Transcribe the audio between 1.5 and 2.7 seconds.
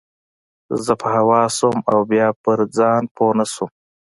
سوم او بيا پر